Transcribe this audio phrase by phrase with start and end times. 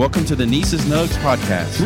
[0.00, 1.78] Welcome to the Nieces Nugs podcast.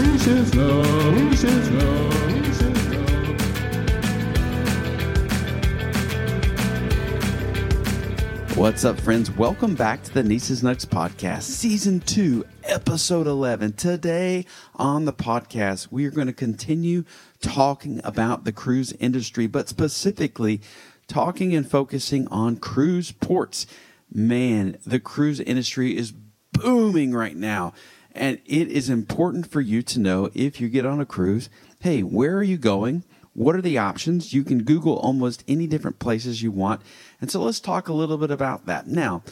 [8.57, 9.33] What's up, friends?
[9.33, 13.73] Welcome back to the Nieces Nugs podcast, season two, episode 11.
[13.73, 14.47] Today
[14.77, 17.03] on the podcast, we are going to continue
[17.41, 20.61] talking about the cruise industry, but specifically
[21.09, 23.67] talking and focusing on cruise ports.
[24.09, 26.15] Man, the cruise industry is
[26.53, 27.73] booming right now.
[28.15, 31.51] And it is important for you to know if you get on a cruise,
[31.81, 33.03] hey, where are you going?
[33.33, 34.33] What are the options?
[34.33, 36.81] You can Google almost any different places you want.
[37.21, 38.87] And so let's talk a little bit about that.
[38.87, 39.25] Now,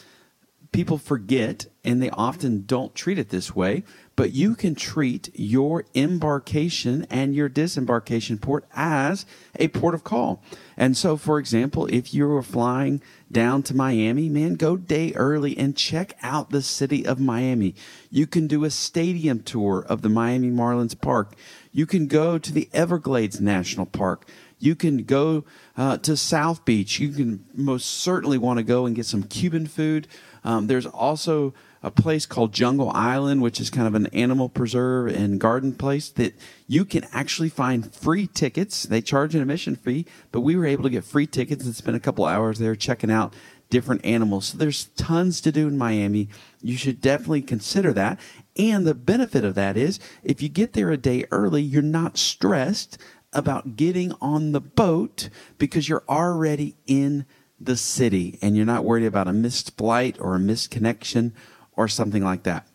[0.73, 3.85] people forget and they often don't treat it this way,
[4.17, 9.25] but you can treat your embarkation and your disembarkation port as
[9.59, 10.43] a port of call.
[10.77, 15.57] And so, for example, if you were flying down to Miami, man, go day early
[15.57, 17.75] and check out the city of Miami.
[18.11, 21.35] You can do a stadium tour of the Miami Marlins Park.
[21.73, 24.29] You can go to the Everglades National Park.
[24.59, 25.45] You can go
[25.77, 27.01] uh, to South Beach.
[27.01, 30.07] You can most certainly want to go and get some Cuban food.
[30.45, 35.15] Um, there's also a place called Jungle Island, which is kind of an animal preserve
[35.15, 36.35] and garden place that
[36.69, 38.85] you can actually find free tickets.
[38.85, 41.97] They charge an admission fee, but we were able to get free tickets and spend
[41.97, 43.35] a couple hours there checking out
[43.69, 44.49] different animals.
[44.49, 46.29] So there's tons to do in Miami.
[46.61, 48.21] You should definitely consider that.
[48.57, 52.19] And the benefit of that is if you get there a day early, you're not
[52.19, 52.99] stressed
[53.33, 57.25] about getting on the boat because you're already in
[57.59, 61.33] the city and you're not worried about a missed flight or a missed connection
[61.77, 62.67] or something like that.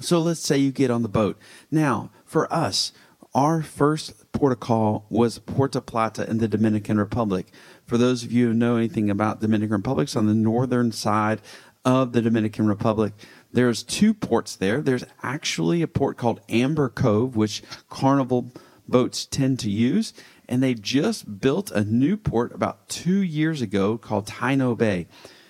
[0.00, 1.38] So let's say you get on the boat.
[1.70, 2.92] Now, for us,
[3.34, 7.46] our first port of call was Puerto Plata in the Dominican Republic.
[7.84, 11.40] For those of you who know anything about Dominican Republic, it's on the northern side
[11.84, 13.12] of the Dominican Republic.
[13.52, 14.80] There's two ports there.
[14.82, 18.52] There's actually a port called Amber Cove, which Carnival
[18.88, 20.12] boats tend to use.
[20.48, 25.08] And they just built a new port about two years ago called Taino Bay.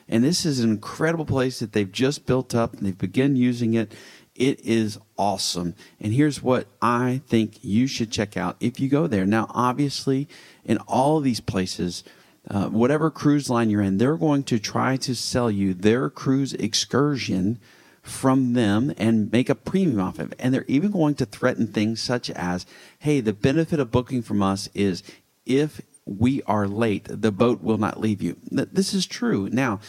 [0.09, 3.75] And this is an incredible place that they've just built up and they've begun using
[3.75, 3.93] it.
[4.35, 5.75] It is awesome.
[6.01, 9.27] And here's what I think you should check out if you go there.
[9.27, 10.29] Now, obviously,
[10.65, 12.05] in all of these places,
[12.49, 16.53] uh, whatever cruise line you're in, they're going to try to sell you their cruise
[16.53, 17.59] excursion
[18.03, 20.39] from them and make a premium off of it.
[20.39, 22.65] And they're even going to threaten things such as,
[23.01, 25.03] hey, the benefit of booking from us is
[25.45, 28.37] if we are late, the boat will not leave you.
[28.51, 29.49] This is true.
[29.51, 29.81] Now,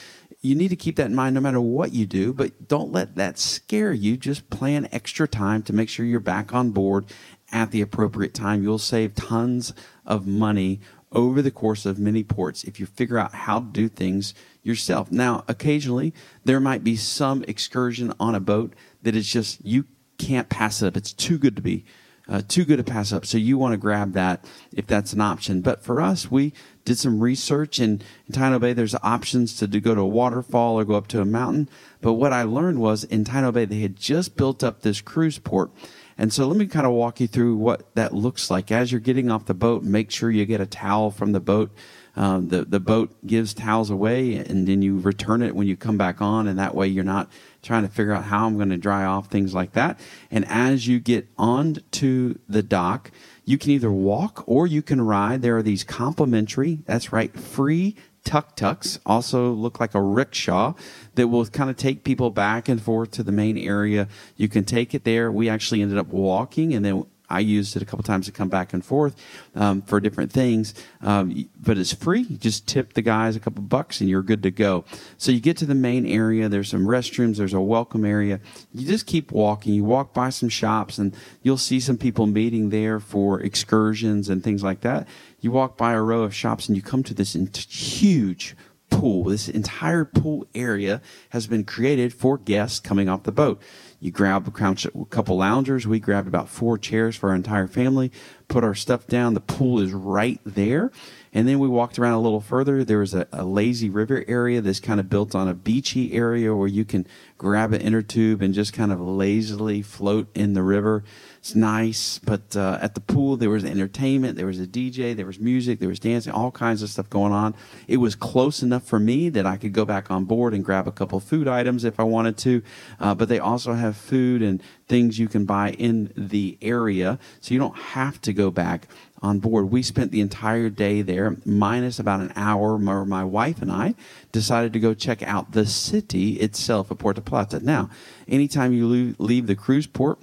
[0.41, 3.15] you need to keep that in mind no matter what you do, but don't let
[3.15, 4.17] that scare you.
[4.17, 7.05] Just plan extra time to make sure you're back on board
[7.51, 8.63] at the appropriate time.
[8.63, 9.73] You'll save tons
[10.05, 10.79] of money
[11.11, 15.11] over the course of many ports if you figure out how to do things yourself.
[15.11, 16.13] Now, occasionally
[16.43, 18.73] there might be some excursion on a boat
[19.03, 19.85] that is just you
[20.17, 20.97] can't pass it up.
[20.97, 21.85] It's too good to be
[22.29, 23.25] uh, too good to pass up.
[23.25, 25.61] So you want to grab that if that's an option.
[25.61, 26.53] But for us, we
[26.85, 30.85] did some research and in Taino Bay, there's options to, go to a waterfall or
[30.85, 31.69] go up to a mountain.
[32.01, 35.39] But what I learned was in Taino Bay, they had just built up this cruise
[35.39, 35.71] port.
[36.17, 38.71] And so let me kind of walk you through what that looks like.
[38.71, 41.71] As you're getting off the boat, make sure you get a towel from the boat.
[42.15, 45.97] Um, the, the boat gives towels away and then you return it when you come
[45.97, 46.47] back on.
[46.47, 47.29] And that way you're not
[47.67, 49.99] trying to figure out how I'm going to dry off, things like that.
[50.31, 53.11] And as you get onto the dock,
[53.45, 55.41] you can either walk or you can ride.
[55.41, 60.73] There are these complimentary, that's right, free tuk tuks, also look like a rickshaw
[61.15, 64.07] that will kind of take people back and forth to the main area.
[64.35, 65.31] You can take it there.
[65.31, 68.49] We actually ended up walking and then I used it a couple times to come
[68.49, 69.15] back and forth
[69.55, 70.73] um, for different things.
[71.01, 72.21] Um, but it's free.
[72.21, 74.85] You just tip the guys a couple bucks and you're good to go.
[75.17, 76.47] So you get to the main area.
[76.47, 77.37] There's some restrooms.
[77.37, 78.39] There's a welcome area.
[78.73, 79.73] You just keep walking.
[79.73, 84.43] You walk by some shops and you'll see some people meeting there for excursions and
[84.43, 85.07] things like that.
[85.41, 88.55] You walk by a row of shops and you come to this huge
[88.89, 89.25] pool.
[89.25, 93.61] This entire pool area has been created for guests coming off the boat.
[93.99, 95.87] You grab a couple loungers.
[95.87, 98.11] We grabbed about four chairs for our entire family,
[98.47, 99.33] put our stuff down.
[99.33, 100.91] The pool is right there.
[101.33, 102.83] And then we walked around a little further.
[102.83, 106.55] There was a, a lazy river area that's kind of built on a beachy area
[106.55, 107.07] where you can
[107.37, 111.03] grab an inner tube and just kind of lazily float in the river.
[111.39, 112.19] It's nice.
[112.19, 115.79] But uh, at the pool, there was entertainment, there was a DJ, there was music,
[115.79, 117.55] there was dancing, all kinds of stuff going on.
[117.87, 120.87] It was close enough for me that I could go back on board and grab
[120.87, 122.61] a couple food items if I wanted to.
[122.99, 127.19] Uh, but they also have have food and things you can buy in the area,
[127.41, 128.87] so you don't have to go back
[129.21, 129.71] on board.
[129.71, 132.77] We spent the entire day there, minus about an hour.
[132.77, 133.95] My, my wife and I
[134.31, 137.59] decided to go check out the city itself of Puerto Plata.
[137.59, 137.89] Now,
[138.27, 140.19] anytime you leave, the cruise port,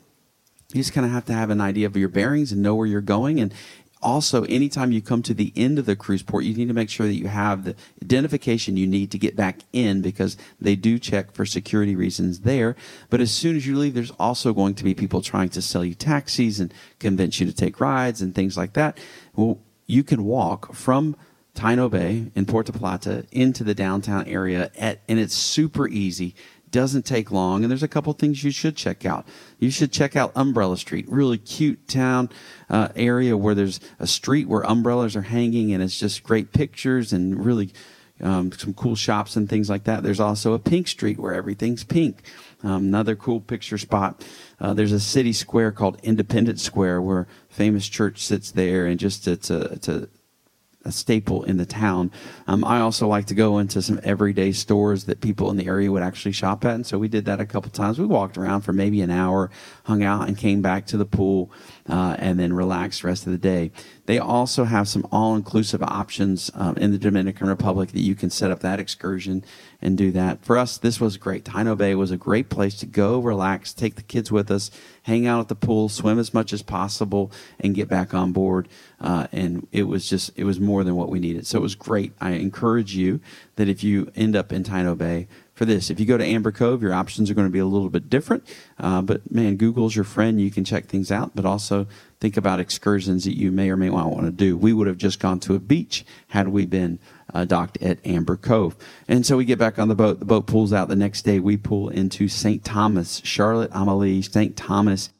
[0.72, 2.86] you just kind of have to have an idea of your bearings and know where
[2.86, 3.40] you're going.
[3.40, 3.52] And
[4.04, 6.90] also, anytime you come to the end of the cruise port, you need to make
[6.90, 10.98] sure that you have the identification you need to get back in because they do
[10.98, 12.76] check for security reasons there.
[13.08, 15.84] But as soon as you leave, there's also going to be people trying to sell
[15.84, 18.98] you taxis and convince you to take rides and things like that.
[19.34, 21.16] Well, you can walk from
[21.54, 26.34] Taino Bay in Puerto Plata into the downtown area at, and it's super easy
[26.74, 29.24] doesn't take long, and there's a couple things you should check out.
[29.60, 32.30] You should check out Umbrella Street, really cute town
[32.68, 37.12] uh, area where there's a street where umbrellas are hanging, and it's just great pictures
[37.12, 37.72] and really
[38.20, 40.02] um, some cool shops and things like that.
[40.02, 42.22] There's also a Pink Street where everything's pink.
[42.64, 44.26] Um, another cool picture spot.
[44.60, 49.28] Uh, there's a city square called Independence Square where famous church sits there, and just
[49.28, 50.08] it's a it's a
[50.84, 52.10] a staple in the town.
[52.46, 55.90] Um, I also like to go into some everyday stores that people in the area
[55.90, 57.98] would actually shop at, and so we did that a couple times.
[57.98, 59.50] We walked around for maybe an hour,
[59.84, 61.50] hung out, and came back to the pool,
[61.88, 63.70] uh, and then relax the rest of the day.
[64.06, 68.50] They also have some all-inclusive options um, in the Dominican Republic that you can set
[68.50, 69.44] up that excursion
[69.80, 70.44] and do that.
[70.44, 71.44] For us, this was great.
[71.44, 74.70] Taino Bay was a great place to go, relax, take the kids with us,
[75.02, 78.68] hang out at the pool, swim as much as possible, and get back on board.
[79.00, 81.46] Uh, and it was just, it was more than what we needed.
[81.46, 82.12] So it was great.
[82.20, 83.20] I encourage you
[83.56, 85.88] that if you end up in Taino Bay, for this.
[85.88, 88.10] If you go to Amber Cove, your options are going to be a little bit
[88.10, 88.44] different.
[88.78, 90.40] Uh, but man, Google's your friend.
[90.40, 91.86] You can check things out, but also
[92.20, 94.56] think about excursions that you may or may not want to do.
[94.56, 96.98] We would have just gone to a beach had we been
[97.32, 98.76] uh, docked at Amber Cove.
[99.08, 100.18] And so we get back on the boat.
[100.18, 101.38] The boat pulls out the next day.
[101.38, 102.64] We pull into St.
[102.64, 104.56] Thomas, Charlotte Amalie, St.
[104.56, 105.10] Thomas.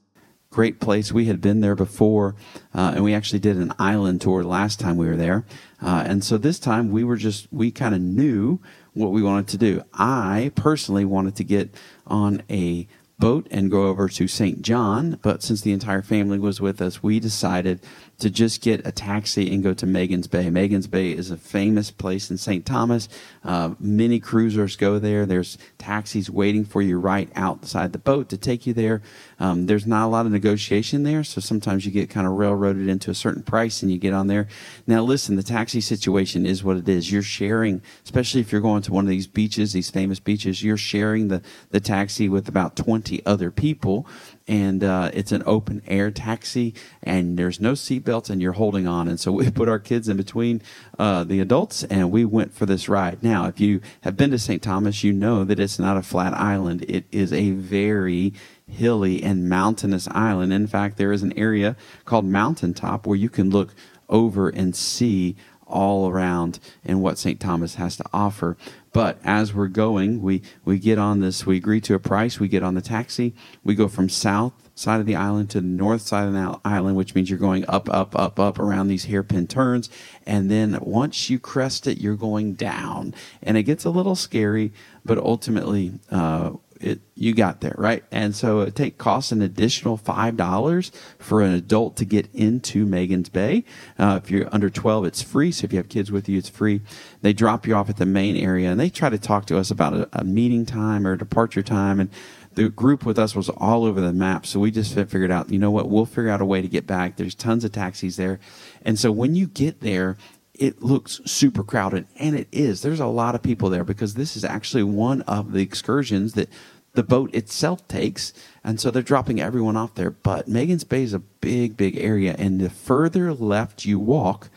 [0.51, 1.11] Great place.
[1.11, 2.37] We had been there before,
[2.73, 5.45] uh, and we actually did an island tour last time we were there.
[5.83, 8.61] Uh, and so this time we were just, we kind of knew
[8.95, 9.83] what we wanted to do.
[9.93, 11.75] I personally wanted to get
[12.07, 12.87] on a
[13.19, 14.63] boat and go over to St.
[14.63, 17.81] John, but since the entire family was with us, we decided
[18.25, 20.47] to just get a taxi and go to Magens Bay.
[20.47, 22.65] Magens Bay is a famous place in St.
[22.65, 23.07] Thomas.
[23.45, 25.27] Uh, many cruisers go there.
[25.27, 29.03] There's taxis waiting for you right outside the boat to take you there.
[29.39, 32.89] Um, there's not a lot of negotiation there, so sometimes you get kind of railroaded
[32.89, 34.49] into a certain price and you get on there.
[34.87, 37.13] Now, listen, the taxi situation is what it is.
[37.13, 40.79] You're sharing, especially if you're going to one of these beaches, these famous beaches, you're
[40.79, 41.43] sharing the,
[41.73, 44.07] the taxi with about 20 other people
[44.47, 49.09] and uh, it's an open air taxi, and there's no seatbelts, and you're holding on.
[49.09, 50.63] And so we put our kids in between
[50.99, 53.23] uh, the adults, and we went for this ride.
[53.23, 54.63] Now, if you have been to St.
[54.63, 56.85] Thomas, you know that it's not a flat island.
[56.89, 58.35] It is a very
[58.67, 60.53] hilly and mountainous island.
[60.53, 63.75] In fact, there is an area called Mountaintop where you can look
[64.09, 67.41] over and see all around and what St.
[67.41, 68.57] Thomas has to offer.
[68.93, 72.49] But as we're going, we, we get on this, we agree to a price, we
[72.49, 73.35] get on the taxi,
[73.65, 76.97] we go from south side of the island to the north side of the island,
[76.97, 79.89] which means you're going up, up, up, up around these hairpin turns.
[80.27, 83.15] And then once you crest it, you're going down.
[83.43, 84.73] And it gets a little scary,
[85.05, 86.53] but ultimately, uh,
[86.85, 88.05] it, you got there, right?
[88.11, 92.87] And so it take costs an additional five dollars for an adult to get into
[92.87, 93.65] Magens Bay.
[93.99, 95.51] Uh, if you're under twelve, it's free.
[95.51, 96.83] So if you have kids with you, it's free.
[97.23, 99.71] They drop you off at the main area, and they try to talk to us
[99.71, 102.11] about a, a meeting time or departure time, and
[102.55, 104.47] the group with us was all over the map.
[104.47, 106.87] So we just figured out, you know what, we'll figure out a way to get
[106.87, 107.17] back.
[107.17, 108.39] There's tons of taxis there.
[108.83, 110.17] And so when you get there,
[110.55, 114.37] it looks super crowded and it is there's a lot of people there because this
[114.37, 116.49] is actually one of the excursions that
[116.95, 118.33] the boat itself takes.
[118.63, 120.11] And so they're dropping everyone off there.
[120.11, 122.35] But Magens Bay is a big, big area.
[122.39, 124.49] And the further left you walk,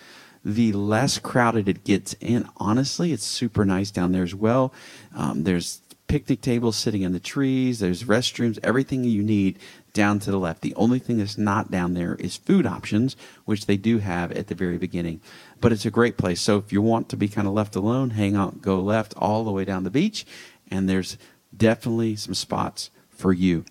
[0.45, 2.15] the less crowded it gets.
[2.21, 4.73] And honestly, it's super nice down there as well.
[5.15, 9.59] Um, there's picnic tables sitting in the trees, there's restrooms, everything you need
[9.93, 10.61] down to the left.
[10.61, 13.15] The only thing that's not down there is food options,
[13.45, 15.21] which they do have at the very beginning.
[15.59, 16.39] But it's a great place.
[16.39, 19.43] So if you want to be kind of left alone, hang out, go left all
[19.43, 20.25] the way down the beach,
[20.69, 21.17] and there's
[21.57, 23.65] definitely some spots for you.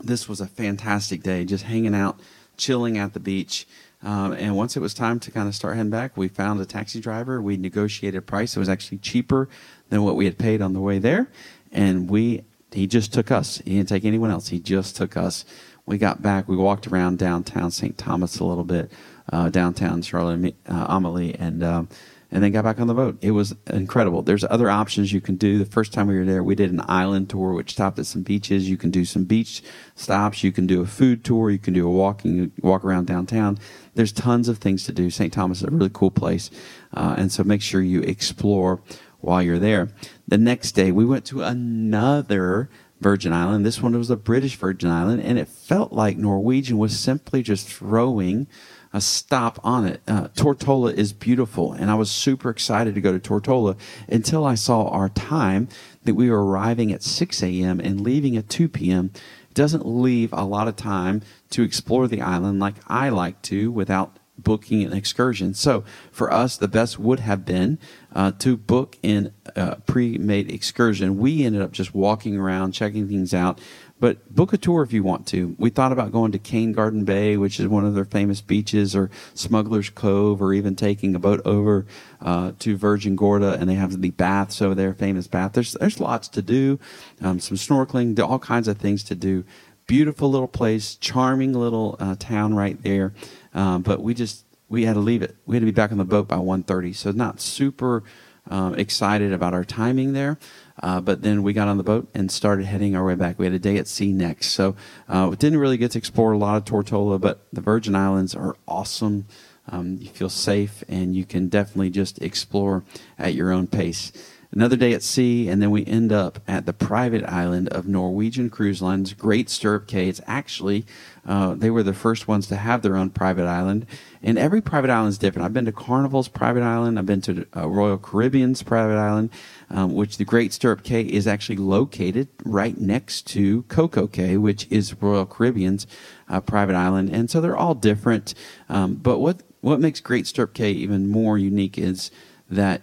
[0.00, 2.20] This was a fantastic day, just hanging out,
[2.56, 3.66] chilling at the beach.
[4.02, 6.66] Um, and once it was time to kind of start heading back, we found a
[6.66, 7.40] taxi driver.
[7.40, 8.56] We negotiated a price.
[8.56, 9.48] It was actually cheaper
[9.88, 11.28] than what we had paid on the way there.
[11.72, 13.58] And we, he just took us.
[13.64, 14.48] He didn't take anyone else.
[14.48, 15.44] He just took us.
[15.86, 16.46] We got back.
[16.48, 17.96] We walked around downtown St.
[17.96, 18.92] Thomas a little bit,
[19.32, 21.88] uh, downtown Charlotte uh, Amalie, and um,
[22.30, 23.18] and then got back on the boat.
[23.20, 24.22] It was incredible.
[24.22, 25.58] There's other options you can do.
[25.58, 28.22] The first time we were there, we did an island tour, which stopped at some
[28.22, 28.68] beaches.
[28.68, 29.62] You can do some beach
[29.94, 30.42] stops.
[30.42, 31.50] You can do a food tour.
[31.50, 33.58] You can do a walking walk around downtown.
[33.94, 35.08] There's tons of things to do.
[35.08, 35.32] St.
[35.32, 36.50] Thomas is a really cool place,
[36.92, 38.82] uh, and so make sure you explore
[39.20, 39.88] while you're there.
[40.28, 42.68] The next day, we went to another
[43.00, 43.64] Virgin Island.
[43.64, 47.68] This one was a British Virgin Island, and it felt like Norwegian was simply just
[47.68, 48.46] throwing
[48.96, 50.00] a stop on it.
[50.08, 53.76] Uh, Tortola is beautiful, and I was super excited to go to Tortola
[54.08, 55.68] until I saw our time
[56.04, 57.78] that we were arriving at 6 a.m.
[57.78, 59.12] and leaving at 2 p.m.
[59.52, 64.18] Doesn't leave a lot of time to explore the island like I like to without
[64.38, 65.54] booking an excursion.
[65.54, 67.78] So for us, the best would have been
[68.14, 71.18] uh, to book in a pre-made excursion.
[71.18, 73.60] We ended up just walking around, checking things out.
[73.98, 75.56] But book a tour if you want to.
[75.58, 78.94] We thought about going to Cane Garden Bay, which is one of their famous beaches,
[78.94, 81.86] or Smuggler's Cove, or even taking a boat over
[82.20, 85.52] uh, to Virgin Gorda, and they have the baths over there, famous bath.
[85.54, 86.78] There's there's lots to do,
[87.22, 89.44] um, some snorkeling, all kinds of things to do.
[89.86, 93.14] Beautiful little place, charming little uh, town right there.
[93.54, 95.36] Um, but we just we had to leave it.
[95.46, 98.02] We had to be back on the boat by 1.30, so not super
[98.48, 100.38] um, excited about our timing there.
[100.82, 103.38] Uh, but then we got on the boat and started heading our way back.
[103.38, 104.76] We had a day at sea next, so
[105.08, 107.18] uh, we didn't really get to explore a lot of Tortola.
[107.20, 109.26] But the Virgin Islands are awesome.
[109.68, 112.84] Um, you feel safe, and you can definitely just explore
[113.18, 114.12] at your own pace
[114.56, 118.48] another day at sea, and then we end up at the private island of Norwegian
[118.48, 120.08] Cruise Line's Great Stirrup Cay.
[120.08, 120.86] It's actually,
[121.26, 123.84] uh, they were the first ones to have their own private island,
[124.22, 125.44] and every private island is different.
[125.44, 129.28] I've been to Carnival's private island, I've been to uh, Royal Caribbean's private island,
[129.68, 134.66] um, which the Great Stirrup Cay is actually located right next to Coco Cay, which
[134.70, 135.86] is Royal Caribbean's
[136.30, 138.32] uh, private island, and so they're all different.
[138.70, 142.10] Um, but what what makes Great Stirrup Cay even more unique is
[142.48, 142.80] that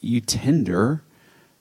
[0.00, 1.02] you tender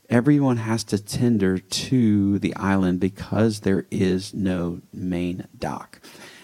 [0.10, 6.02] everyone has to tender to the island because there is no main dock.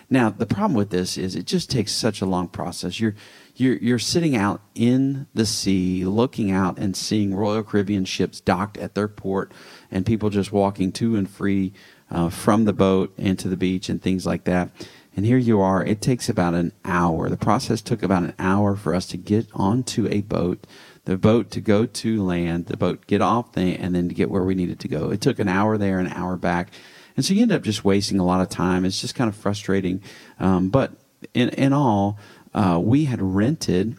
[0.07, 2.99] Now, the problem with this is it just takes such a long process.
[2.99, 3.15] You're
[3.55, 8.77] you're you're sitting out in the sea, looking out and seeing Royal Caribbean ships docked
[8.77, 9.51] at their port,
[9.89, 11.73] and people just walking to and free
[12.11, 14.69] uh, from the boat into the beach and things like that.
[15.15, 15.83] And here you are.
[15.83, 17.29] It takes about an hour.
[17.29, 20.67] The process took about an hour for us to get onto a boat
[21.05, 24.29] the boat to go to land, the boat get off the, and then to get
[24.29, 25.11] where we needed to go.
[25.11, 26.71] It took an hour there, an hour back,
[27.15, 28.85] and so you end up just wasting a lot of time.
[28.85, 30.01] It's just kind of frustrating.
[30.39, 30.93] Um, but
[31.33, 32.19] in in all,
[32.53, 33.97] uh, we had rented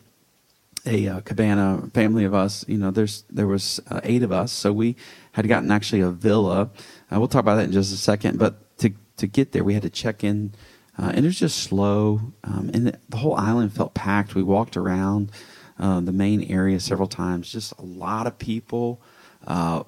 [0.85, 4.53] a uh, cabana family of us you know there's there was uh, eight of us.
[4.53, 4.97] So we
[5.33, 6.71] had gotten actually a villa.
[7.11, 8.39] Uh, we'll talk about that in just a second.
[8.39, 10.53] But to to get there we had to check in
[10.99, 12.33] uh, and it was just slow.
[12.45, 14.35] Um, and the, the, whole island felt packed.
[14.35, 15.31] We walked around
[15.79, 17.51] uh, the main area several times.
[17.51, 19.01] Just a lot of people,
[19.47, 19.83] uh,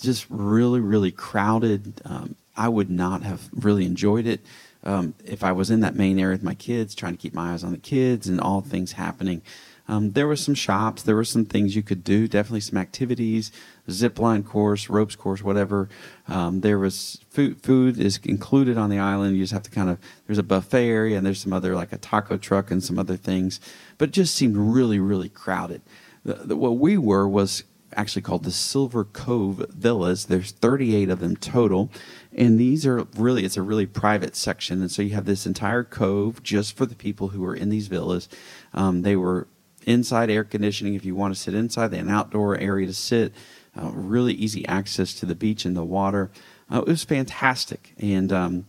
[0.00, 2.00] just really, really crowded.
[2.04, 4.40] Um, I would not have really enjoyed it
[4.84, 7.52] um, if I was in that main area with my kids, trying to keep my
[7.52, 9.42] eyes on the kids and all things happening.
[9.88, 13.52] Um, there were some shops, there were some things you could do, definitely some activities,
[13.90, 15.88] zip line course, ropes course, whatever.
[16.28, 17.62] Um, there was food.
[17.62, 19.36] Food is included on the island.
[19.36, 21.92] You just have to kind of there's a buffet area and there's some other like
[21.92, 23.60] a taco truck and some other things,
[23.98, 25.82] but it just seemed really really crowded.
[26.24, 27.62] The, the, what we were was
[27.96, 30.26] actually called the Silver Cove Villas.
[30.26, 31.90] There's 38 of them total,
[32.36, 35.84] and these are really it's a really private section, and so you have this entire
[35.84, 38.28] cove just for the people who are in these villas.
[38.74, 39.46] Um, they were
[39.86, 43.32] inside air conditioning if you want to sit inside, an outdoor area to sit,
[43.80, 46.30] uh, really easy access to the beach and the water.
[46.70, 47.94] Uh, it was fantastic.
[47.98, 48.66] And um,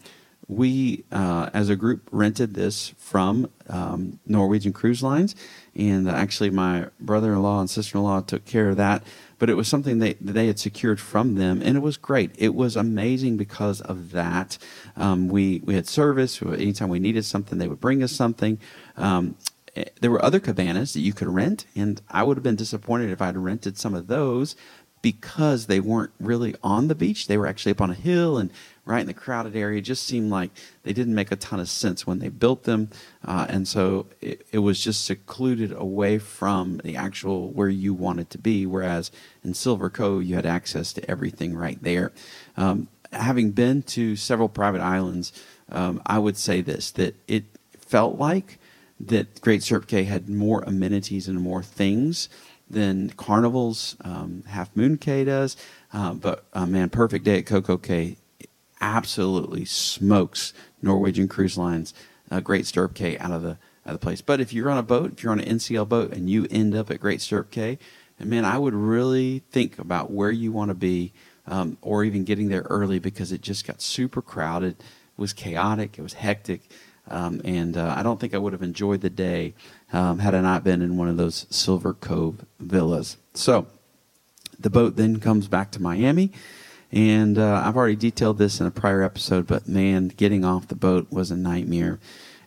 [0.47, 5.35] we, uh, as a group, rented this from um, Norwegian Cruise Lines.
[5.75, 9.03] And actually, my brother in law and sister in law took care of that.
[9.39, 12.31] But it was something that they had secured from them, and it was great.
[12.39, 14.57] It was amazing because of that.
[14.95, 16.41] Um, we, we had service.
[16.41, 18.57] Anytime we needed something, they would bring us something.
[19.99, 23.21] There were other cabanas that you could rent, and I would have been disappointed if
[23.21, 24.55] I'd rented some of those
[25.01, 27.27] because they weren't really on the beach.
[27.27, 28.51] They were actually up on a hill and
[28.83, 29.79] right in the crowded area.
[29.79, 30.51] It just seemed like
[30.83, 32.89] they didn't make a ton of sense when they built them,
[33.23, 38.29] uh, and so it, it, was just secluded away from the actual where you wanted
[38.31, 38.65] to be.
[38.65, 39.11] Whereas
[39.43, 42.11] in Silver Cove, you had access to everything right there.
[42.55, 45.31] Um, having been to several private islands,
[45.71, 47.45] um, I would say this that it
[47.79, 48.59] felt like
[48.99, 52.29] that Great Cay had more amenities and more things
[52.69, 55.55] than Carnival's um, Half Moon Cay does.
[55.93, 58.17] Uh, but uh, man, Perfect Day at Coco Cay
[58.81, 61.93] absolutely smokes Norwegian Cruise Lines
[62.29, 64.21] uh, Great Stirrup Cay out of the at the place.
[64.21, 66.75] But if you're on a boat, if you're on an NCL boat and you end
[66.75, 67.79] up at Great Stirrup Cay,
[68.19, 71.13] and man, I would really think about where you want to be,
[71.45, 74.79] um, or even getting there early because it just got super crowded.
[74.79, 75.97] It was chaotic.
[75.97, 76.69] It was hectic.
[77.09, 79.53] Um, and uh, I don't think I would have enjoyed the day
[79.93, 83.17] um, had I not been in one of those Silver Cove villas.
[83.33, 83.67] So
[84.59, 86.31] the boat then comes back to Miami.
[86.91, 90.75] And uh, I've already detailed this in a prior episode, but man, getting off the
[90.75, 91.99] boat was a nightmare.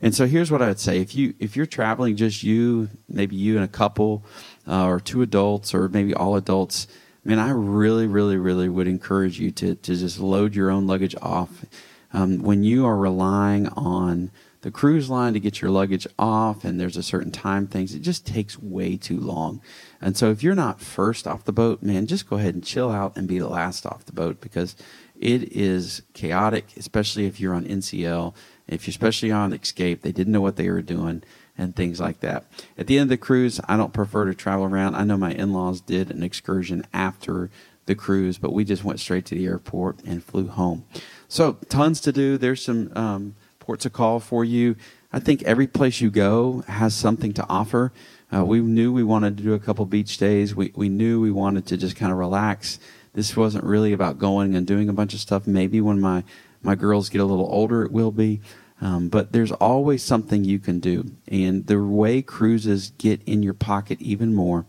[0.02, 3.36] And so here's what I would say: if you if you're traveling, just you, maybe
[3.36, 4.24] you and a couple,
[4.66, 6.86] uh, or two adults, or maybe all adults,
[7.22, 11.14] man, I really, really, really would encourage you to to just load your own luggage
[11.20, 11.66] off.
[12.12, 14.30] Um, when you are relying on
[14.62, 18.00] the cruise line to get your luggage off and there's a certain time things it
[18.00, 19.60] just takes way too long.
[20.00, 22.90] And so if you're not first off the boat man just go ahead and chill
[22.90, 24.76] out and be the last off the boat because
[25.18, 28.34] it is chaotic especially if you're on ncl
[28.66, 31.22] if you're especially on escape they didn't know what they were doing
[31.58, 32.46] and things like that.
[32.78, 34.94] At the end of the cruise i don't prefer to travel around.
[34.94, 37.50] I know my in-laws did an excursion after
[37.86, 40.84] the cruise but we just went straight to the airport and flew home.
[41.28, 42.36] So tons to do.
[42.36, 43.36] There's some um,
[43.70, 44.74] ports of call for you.
[45.12, 47.92] I think every place you go has something to offer.
[48.34, 50.56] Uh, we knew we wanted to do a couple beach days.
[50.56, 52.80] We, we knew we wanted to just kind of relax.
[53.12, 55.46] This wasn't really about going and doing a bunch of stuff.
[55.46, 56.24] Maybe when my,
[56.62, 58.40] my girls get a little older, it will be.
[58.80, 61.04] Um, but there's always something you can do.
[61.28, 64.66] And the way cruises get in your pocket even more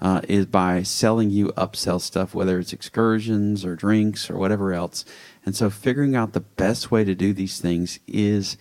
[0.00, 5.04] uh, is by selling you upsell stuff, whether it's excursions or drinks or whatever else.
[5.44, 8.56] And so figuring out the best way to do these things is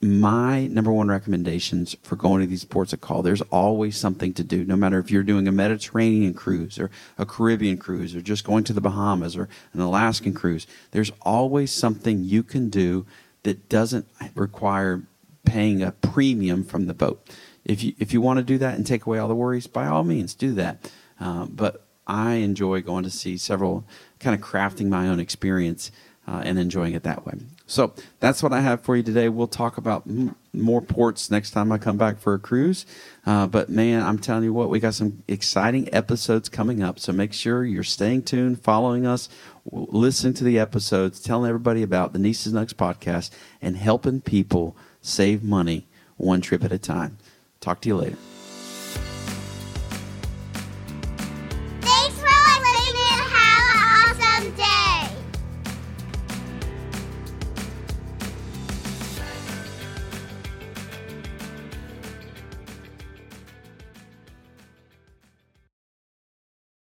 [0.00, 3.22] my number one recommendations for going to these ports of call.
[3.22, 7.24] There's always something to do, no matter if you're doing a Mediterranean cruise or a
[7.24, 10.66] Caribbean cruise or just going to the Bahamas or an Alaskan cruise.
[10.90, 13.06] There's always something you can do
[13.44, 15.02] that doesn't require
[15.44, 17.26] paying a premium from the boat.
[17.66, 19.86] If you if you want to do that and take away all the worries, by
[19.86, 20.90] all means do that.
[21.20, 23.84] Uh, but I enjoy going to see several
[24.20, 25.90] kind of crafting my own experience
[26.28, 27.34] uh, and enjoying it that way.
[27.66, 29.28] So that's what I have for you today.
[29.28, 32.86] We'll talk about m- more ports next time I come back for a cruise.
[33.24, 36.98] Uh, but man, I'm telling you what, we got some exciting episodes coming up.
[36.98, 39.28] So make sure you're staying tuned, following us,
[39.70, 45.42] listening to the episodes, telling everybody about the Nices Nugs podcast, and helping people save
[45.42, 47.18] money one trip at a time.
[47.60, 48.16] Talk to you later.